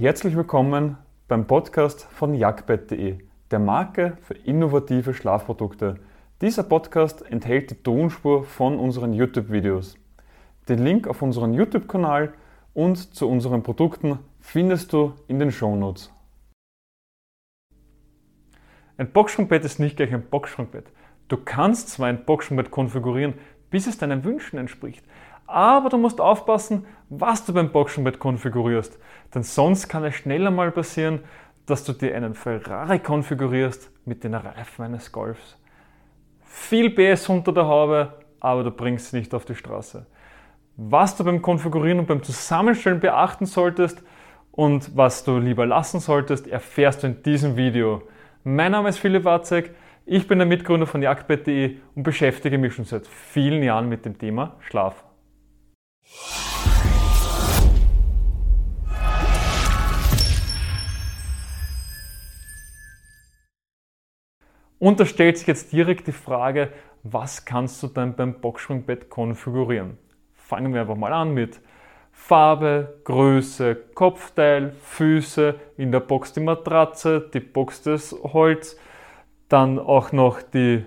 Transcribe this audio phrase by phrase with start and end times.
[0.00, 0.96] Herzlich willkommen
[1.26, 3.18] beim Podcast von jagdbett.de,
[3.50, 5.98] der Marke für innovative Schlafprodukte.
[6.40, 9.98] Dieser Podcast enthält die Tonspur von unseren YouTube-Videos.
[10.68, 12.32] Den Link auf unseren YouTube-Kanal
[12.74, 16.12] und zu unseren Produkten findest du in den Shownotes.
[18.98, 20.92] Ein Boxspringbett ist nicht gleich ein Boxspringbett.
[21.26, 23.34] Du kannst zwar ein Boxspringbett konfigurieren,
[23.70, 25.04] bis es deinen Wünschen entspricht,
[25.48, 28.98] aber du musst aufpassen, was du beim Boxspringbett konfigurierst,
[29.34, 31.20] denn sonst kann es schneller mal passieren,
[31.66, 35.56] dass du dir einen Ferrari konfigurierst mit den Reifen eines Golfs.
[36.42, 40.06] Viel PS unter der Haube, aber du bringst sie nicht auf die Straße.
[40.76, 44.02] Was du beim Konfigurieren und beim Zusammenstellen beachten solltest
[44.52, 48.02] und was du lieber lassen solltest, erfährst du in diesem Video.
[48.44, 52.84] Mein Name ist Philipp Watzek, ich bin der Mitgründer von Jagdbett.de und beschäftige mich schon
[52.84, 55.07] seit vielen Jahren mit dem Thema Schlaf.
[64.78, 66.70] Und da stellt sich jetzt direkt die Frage,
[67.02, 69.98] was kannst du dann beim Boxspringbett konfigurieren?
[70.34, 71.60] Fangen wir einfach mal an mit
[72.12, 78.78] Farbe, Größe, Kopfteil, Füße, in der Box die Matratze, die Box des Holz,
[79.48, 80.84] dann auch noch die,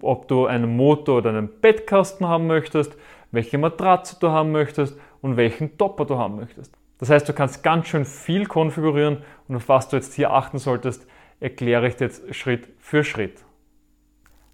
[0.00, 2.96] ob du einen Motor oder einen Bettkasten haben möchtest,
[3.30, 6.74] welche Matratze du haben möchtest und welchen Topper du haben möchtest.
[6.98, 10.58] Das heißt, du kannst ganz schön viel konfigurieren und auf was du jetzt hier achten
[10.58, 11.06] solltest,
[11.40, 13.44] erkläre ich dir jetzt Schritt für Schritt.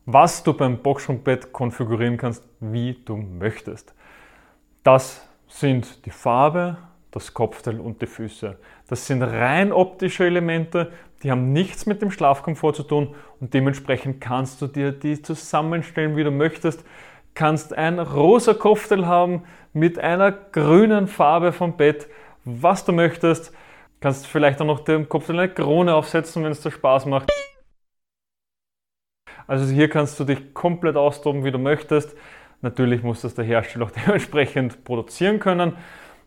[0.07, 3.95] Was du beim Boxspringbett konfigurieren kannst, wie du möchtest.
[4.83, 6.77] Das sind die Farbe,
[7.11, 8.59] das Kopfteil und die Füße.
[8.89, 14.21] Das sind rein optische Elemente, die haben nichts mit dem Schlafkomfort zu tun und dementsprechend
[14.21, 16.85] kannst du dir die zusammenstellen, wie du möchtest.
[17.35, 22.09] Kannst ein rosa Kopfteil haben mit einer grünen Farbe vom Bett,
[22.45, 23.53] was du möchtest.
[24.01, 27.31] Kannst vielleicht auch noch dem Kopfteil eine Krone aufsetzen, wenn es dir Spaß macht.
[29.47, 32.17] Also hier kannst du dich komplett austoben, wie du möchtest.
[32.63, 35.77] Natürlich muss das der Hersteller auch dementsprechend produzieren können.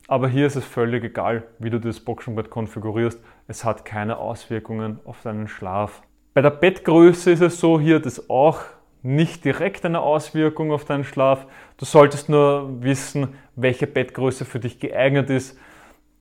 [0.09, 3.21] Aber hier ist es völlig egal, wie du das Boxenbett konfigurierst.
[3.47, 6.01] Es hat keine Auswirkungen auf deinen Schlaf.
[6.33, 8.61] Bei der Bettgröße ist es so, hier das auch
[9.03, 11.45] nicht direkt eine Auswirkung auf deinen Schlaf.
[11.77, 15.57] Du solltest nur wissen, welche Bettgröße für dich geeignet ist.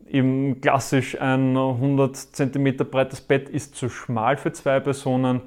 [0.06, 5.42] Eben klassisch ein 100 cm breites Bett ist zu schmal für zwei Personen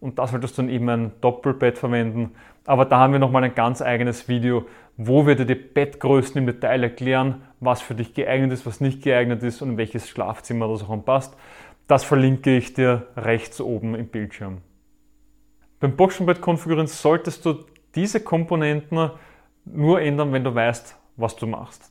[0.00, 2.32] und da solltest du dann eben ein Doppelbett verwenden.
[2.66, 4.66] Aber da haben wir nochmal ein ganz eigenes Video,
[4.96, 9.02] wo wir dir die Bettgrößen im Detail erklären, was für dich geeignet ist, was nicht
[9.02, 11.36] geeignet ist und in welches Schlafzimmer das auch passt.
[11.86, 14.58] Das verlinke ich dir rechts oben im Bildschirm.
[15.82, 17.64] Beim Boxenbett konfigurieren solltest du
[17.96, 19.10] diese Komponenten
[19.64, 21.90] nur ändern, wenn du weißt, was du machst.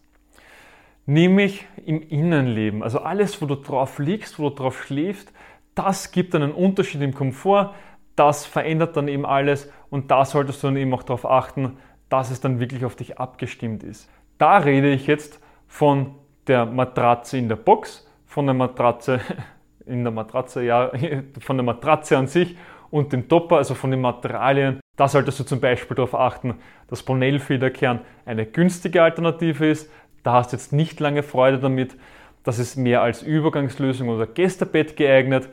[1.06, 2.84] Nämlich im Innenleben.
[2.84, 5.34] Also alles, wo du drauf liegst, wo du drauf schläfst,
[5.76, 7.74] das gibt einen Unterschied im Komfort.
[8.16, 12.32] Das verändert dann eben alles und da solltest du dann eben auch darauf achten, dass
[12.32, 14.10] es dann wirklich auf dich abgestimmt ist.
[14.38, 16.16] Da rede ich jetzt von
[16.48, 19.20] der Matratze in der Box, von der Matratze
[19.86, 20.94] in der Matratze, ja,
[21.42, 22.56] von der Matratze an sich
[22.92, 24.80] und dem Topper, also von den Materialien.
[24.98, 26.56] Da solltest du zum Beispiel darauf achten,
[26.88, 29.90] dass Bonell-Federkern eine günstige Alternative ist.
[30.24, 31.98] Da hast du jetzt nicht lange Freude damit.
[32.44, 35.50] Das ist mehr als Übergangslösung oder Gästebett geeignet.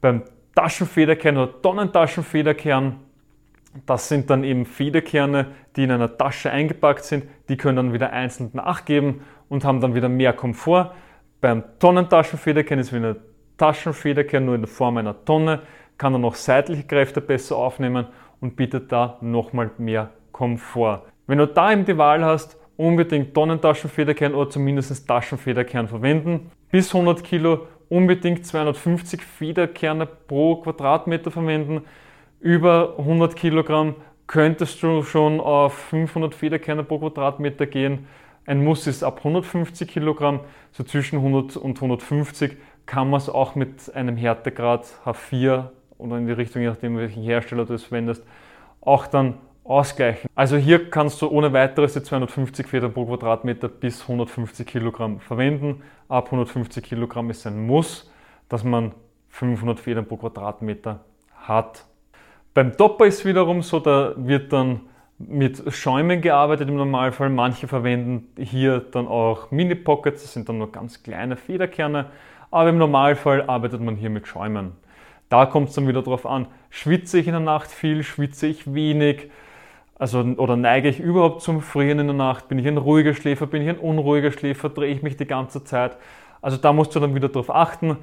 [0.00, 0.22] Beim
[0.54, 3.00] Taschenfederkern oder Tonnentaschenfederkern
[3.86, 5.46] das sind dann eben Federkerne,
[5.76, 7.24] die in einer Tasche eingepackt sind.
[7.48, 10.92] Die können dann wieder einzeln nachgeben und haben dann wieder mehr Komfort.
[11.40, 13.16] Beim Tonnentaschenfederkern ist wie eine
[13.58, 15.62] Taschenfederkern nur in der Form einer Tonne,
[15.98, 18.06] kann dann noch seitliche Kräfte besser aufnehmen
[18.40, 21.02] und bietet da nochmal mehr Komfort.
[21.26, 26.50] Wenn du da eben die Wahl hast, unbedingt Tonnentaschenfederkern oder zumindest Taschenfederkern verwenden.
[26.70, 31.82] Bis 100 Kilo unbedingt 250 Federkerne pro Quadratmeter verwenden
[32.44, 33.94] über 100 Kilogramm
[34.26, 38.06] könntest du schon auf 500 Federkerne pro Quadratmeter gehen.
[38.44, 40.40] Ein Muss ist ab 150 Kilogramm,
[40.70, 46.26] so zwischen 100 und 150 kann man es auch mit einem Härtegrad H4 oder in
[46.26, 48.24] die Richtung, je nachdem welchen Hersteller du es verwendest,
[48.80, 50.28] auch dann ausgleichen.
[50.34, 55.82] Also hier kannst du ohne weiteres die 250 Federn pro Quadratmeter bis 150 Kilogramm verwenden.
[56.08, 58.10] Ab 150 Kilogramm ist ein Muss,
[58.48, 58.92] dass man
[59.30, 61.00] 500 Federn pro Quadratmeter
[61.34, 61.86] hat.
[62.52, 64.82] Beim Topper ist wiederum so, da wird dann
[65.18, 67.30] mit Schäumen gearbeitet im Normalfall.
[67.30, 72.10] Manche verwenden hier dann auch Mini-Pockets, das sind dann nur ganz kleine Federkerne.
[72.50, 74.72] Aber im Normalfall arbeitet man hier mit Schäumen.
[75.28, 78.72] Da kommt es dann wieder darauf an, schwitze ich in der Nacht viel, schwitze ich
[78.74, 79.30] wenig,
[79.96, 83.46] also, oder neige ich überhaupt zum Frieren in der Nacht, bin ich ein ruhiger Schläfer,
[83.46, 85.96] bin ich ein unruhiger Schläfer, drehe ich mich die ganze Zeit.
[86.42, 87.96] Also da musst du dann wieder darauf achten.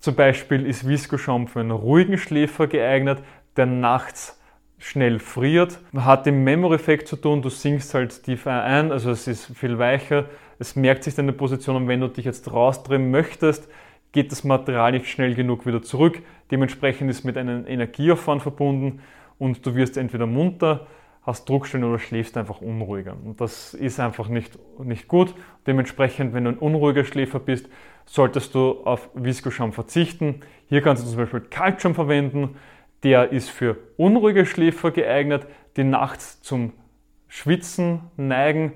[0.00, 3.18] Zum Beispiel ist Viscoschaum für einen ruhigen Schläfer geeignet,
[3.56, 4.40] der nachts
[4.78, 5.78] schnell friert.
[5.96, 10.26] Hat den Memory-Effekt zu tun, du sinkst halt tiefer ein, also es ist viel weicher,
[10.58, 13.68] es merkt sich deine Position und wenn du dich jetzt rausdrehen möchtest,
[14.14, 16.22] geht das Material nicht schnell genug wieder zurück.
[16.52, 19.00] Dementsprechend ist mit einem Energieaufwand verbunden
[19.38, 20.86] und du wirst entweder munter,
[21.22, 23.16] hast Druckstellen oder schläfst einfach unruhiger.
[23.24, 25.34] Und das ist einfach nicht, nicht gut.
[25.66, 27.68] Dementsprechend, wenn du ein unruhiger Schläfer bist,
[28.06, 30.42] solltest du auf Viscoschaum verzichten.
[30.68, 32.56] Hier kannst du zum Beispiel Kaltschaum verwenden.
[33.02, 36.72] Der ist für unruhige Schläfer geeignet, die nachts zum
[37.26, 38.74] Schwitzen neigen.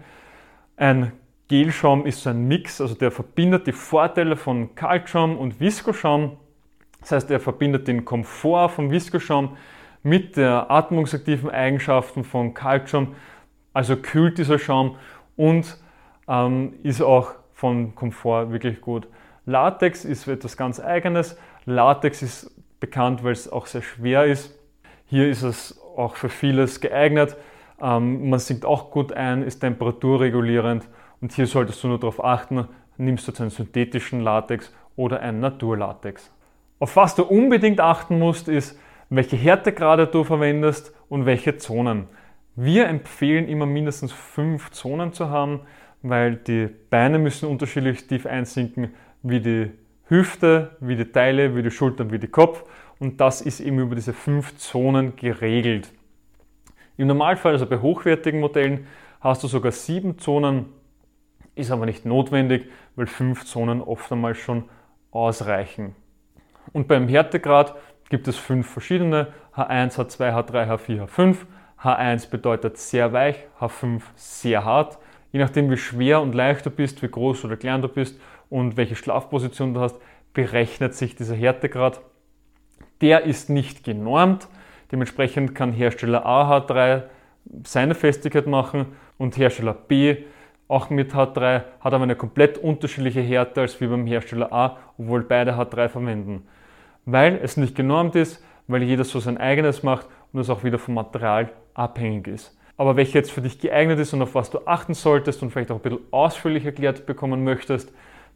[0.76, 1.12] Ein
[1.49, 6.37] Gelschaum ist so ein Mix, also der verbindet die Vorteile von Kaltschaum und Viskoschaum.
[7.00, 9.56] Das heißt, er verbindet den Komfort vom Viskoschaum
[10.03, 13.15] mit der atmungsaktiven Eigenschaften von Kaltschaum,
[13.73, 14.97] also kühlt dieser Schaum
[15.37, 15.79] und
[16.29, 19.09] ähm, ist auch von Komfort wirklich gut.
[19.47, 21.39] Latex ist etwas ganz Eigenes.
[21.65, 24.55] Latex ist bekannt, weil es auch sehr schwer ist.
[25.06, 27.37] Hier ist es auch für vieles geeignet.
[27.81, 30.87] Ähm, man sinkt auch gut ein, ist temperaturregulierend
[31.20, 35.41] und hier solltest du nur darauf achten, nimmst du jetzt einen synthetischen Latex oder einen
[35.41, 36.32] Naturlatex.
[36.79, 38.79] Auf was du unbedingt achten musst, ist,
[39.11, 42.09] welche Härtegrade du verwendest und welche Zonen.
[42.55, 45.61] Wir empfehlen immer mindestens fünf Zonen zu haben,
[46.03, 49.70] weil die Beine müssen unterschiedlich tief einsinken, wie die
[50.09, 52.65] Hüfte, wie die Teile, wie die Schultern, wie die Kopf.
[52.99, 55.93] Und das ist eben über diese fünf Zonen geregelt.
[56.97, 58.87] Im Normalfall, also bei hochwertigen Modellen,
[59.20, 60.67] hast du sogar sieben Zonen,
[61.58, 64.64] ist aber nicht notwendig, weil fünf Zonen oft einmal schon
[65.10, 65.94] ausreichen.
[66.72, 67.75] Und beim Härtegrad
[68.08, 69.28] gibt es fünf verschiedene.
[69.55, 71.37] H1, H2, H3, H4, H5.
[71.82, 74.99] H1 bedeutet sehr weich, H5 sehr hart.
[75.31, 78.19] Je nachdem, wie schwer und leicht du bist, wie groß oder klein du bist
[78.50, 79.96] und welche Schlafposition du hast,
[80.32, 82.00] berechnet sich dieser Härtegrad.
[83.00, 84.49] Der ist nicht genormt.
[84.90, 87.05] Dementsprechend kann Hersteller A H3
[87.64, 88.87] seine Festigkeit machen
[89.19, 90.25] und Hersteller B
[90.69, 95.23] auch mit H3 hat aber eine komplett unterschiedliche Härte als wie beim Hersteller A, obwohl
[95.23, 96.47] beide H3 verwenden.
[97.06, 100.79] Weil es nicht genormt ist, weil jeder so sein eigenes macht und es auch wieder
[100.79, 102.56] vom Material abhängig ist.
[102.76, 105.70] Aber welche jetzt für dich geeignet ist und auf was du achten solltest und vielleicht
[105.70, 107.93] auch ein bisschen ausführlich erklärt bekommen möchtest,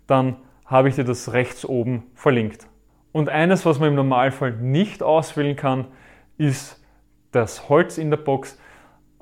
[0.06, 2.66] dann habe ich dir das rechts oben verlinkt.
[3.12, 5.86] Und eines, was man im Normalfall nicht auswählen kann,
[6.38, 6.82] ist
[7.30, 8.58] das Holz in der Box.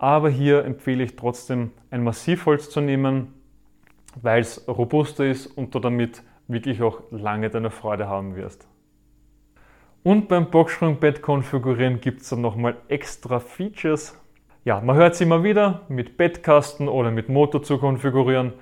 [0.01, 3.35] Aber hier empfehle ich trotzdem ein Massivholz zu nehmen,
[4.23, 8.67] weil es robuster ist und du damit wirklich auch lange deine Freude haben wirst.
[10.03, 14.19] Und beim Boxsprungbett konfigurieren gibt es dann nochmal extra Features.
[14.65, 18.55] Ja, man hört es immer wieder, mit Bettkasten oder mit Motor zu konfigurieren.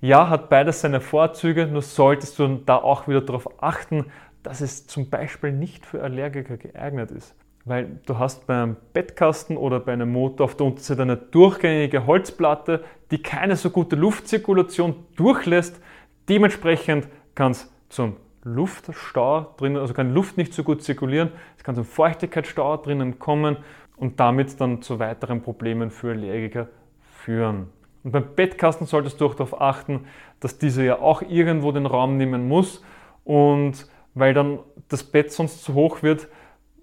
[0.00, 4.04] Ja, hat beides seine Vorzüge, nur solltest du da auch wieder darauf achten,
[4.44, 7.34] dass es zum Beispiel nicht für Allergiker geeignet ist.
[7.66, 12.84] Weil du hast beim Bettkasten oder bei einem Motor auf der Unterseite eine durchgängige Holzplatte,
[13.10, 15.80] die keine so gute Luftzirkulation durchlässt.
[16.28, 21.32] Dementsprechend kann es zum Luftstau drinnen, also kann Luft nicht so gut zirkulieren.
[21.58, 23.56] Es kann zum Feuchtigkeitsstau drinnen kommen
[23.96, 26.68] und damit dann zu weiteren Problemen für Allergiker
[27.00, 27.66] führen.
[28.04, 30.06] Und beim Bettkasten solltest du auch darauf achten,
[30.38, 32.84] dass dieser ja auch irgendwo den Raum nehmen muss
[33.24, 36.28] und weil dann das Bett sonst zu hoch wird,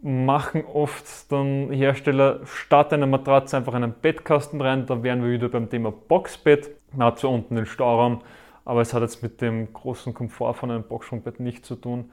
[0.03, 4.85] machen oft dann Hersteller statt einer Matratze einfach einen Bettkasten rein.
[4.85, 6.71] Da wären wir wieder beim Thema Boxbett.
[6.91, 8.21] Man hat zwar unten den Stauraum,
[8.65, 12.11] aber es hat jetzt mit dem großen Komfort von einem Boxsprungbett nichts zu tun.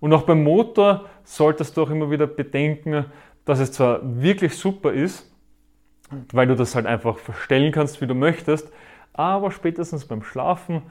[0.00, 3.04] Und auch beim Motor solltest du auch immer wieder bedenken,
[3.44, 5.32] dass es zwar wirklich super ist,
[6.32, 8.72] weil du das halt einfach verstellen kannst, wie du möchtest,
[9.12, 10.82] aber spätestens beim Schlafen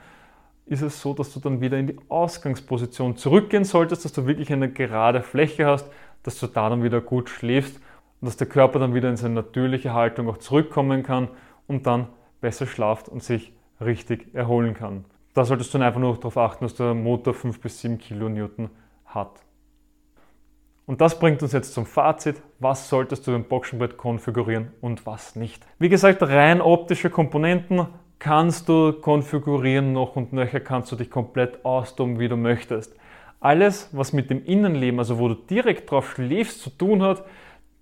[0.66, 4.52] ist es so, dass du dann wieder in die Ausgangsposition zurückgehen solltest, dass du wirklich
[4.52, 5.90] eine gerade Fläche hast,
[6.28, 7.78] dass du da dann wieder gut schläfst
[8.20, 11.30] und dass der Körper dann wieder in seine natürliche Haltung auch zurückkommen kann
[11.68, 12.08] und dann
[12.42, 15.06] besser schlaft und sich richtig erholen kann.
[15.34, 18.70] Da solltest du einfach nur darauf achten, dass der Motor 5 bis 7 Kilonewton
[19.06, 19.42] hat.
[20.86, 22.42] Und das bringt uns jetzt zum Fazit.
[22.60, 25.66] Was solltest du beim Boxenbrett konfigurieren und was nicht?
[25.80, 27.88] Wie gesagt, rein optische Komponenten
[28.20, 32.98] kannst du konfigurieren noch und nöcher kannst du dich komplett austoben, wie du möchtest.
[33.40, 37.24] Alles, was mit dem Innenleben, also wo du direkt drauf schläfst, zu tun hat,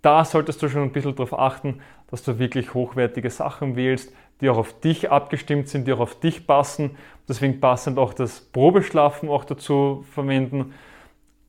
[0.01, 4.49] da solltest du schon ein bisschen darauf achten, dass du wirklich hochwertige Sachen wählst, die
[4.49, 6.97] auch auf dich abgestimmt sind, die auch auf dich passen.
[7.27, 10.73] Deswegen passend auch das Probeschlafen auch dazu verwenden.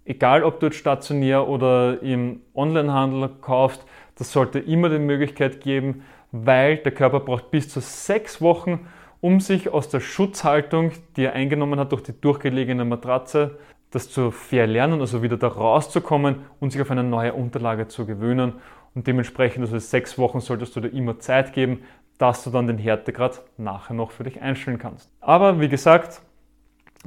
[0.04, 3.84] Egal, ob du jetzt stationär oder im Onlinehandel kaufst,
[4.14, 8.86] das sollte immer die Möglichkeit geben, weil der Körper braucht bis zu sechs Wochen,
[9.20, 13.58] um sich aus der Schutzhaltung, die er eingenommen hat durch die durchgelegene Matratze,
[13.97, 18.53] das zu verlernen, also wieder da rauszukommen und sich auf eine neue Unterlage zu gewöhnen.
[18.95, 21.83] Und dementsprechend, also sechs Wochen solltest du dir immer Zeit geben,
[22.19, 25.11] dass du dann den Härtegrad nachher noch für dich einstellen kannst.
[25.21, 26.21] Aber wie gesagt,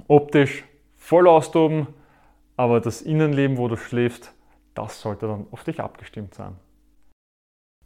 [0.08, 0.64] optisch
[0.98, 1.86] voll austoben,
[2.58, 4.34] aber das Innenleben, wo du schläfst,
[4.74, 6.56] das sollte dann auf dich abgestimmt sein.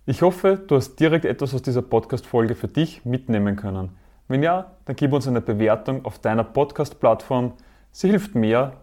[0.06, 3.98] Ich hoffe, du hast direkt etwas aus dieser Podcast-Folge für dich mitnehmen können.
[4.30, 7.54] Wenn ja, dann gib uns eine Bewertung auf deiner Podcast-Plattform.
[7.92, 8.83] Sie hilft mehr,